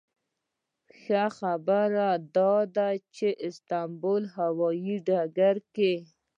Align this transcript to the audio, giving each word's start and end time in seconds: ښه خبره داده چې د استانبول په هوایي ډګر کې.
ښه 0.99 1.23
خبره 1.37 2.09
داده 2.35 2.89
چې 3.15 3.27
د 3.35 3.39
استانبول 3.47 4.23
په 4.27 4.33
هوایي 4.37 4.95
ډګر 5.07 5.55
کې. 5.75 5.93